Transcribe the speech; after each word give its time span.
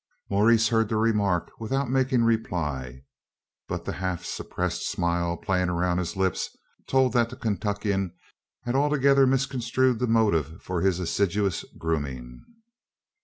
Maurice 0.31 0.69
heard 0.69 0.89
the 0.89 0.97
remarks 0.97 1.51
without 1.59 1.87
making 1.91 2.23
reply; 2.23 3.03
but 3.67 3.85
the 3.85 3.91
half 3.93 4.25
suppressed 4.25 4.89
smile 4.89 5.37
playing 5.37 5.69
around 5.69 5.99
his 5.99 6.15
lips 6.15 6.57
told 6.87 7.13
that 7.13 7.29
the 7.29 7.35
Kentuckian 7.35 8.15
had 8.63 8.73
altogether 8.73 9.27
misconstrued 9.27 9.99
the 9.99 10.07
motive 10.07 10.59
for 10.59 10.81
his 10.81 10.99
assiduous 10.99 11.63
grooming. 11.77 12.43